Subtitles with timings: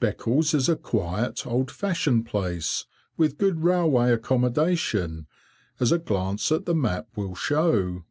[0.00, 2.86] Beccles is a quiet, old fashioned place,
[3.16, 5.28] with good railway accommodation,
[5.78, 8.02] as a glance at the map will show.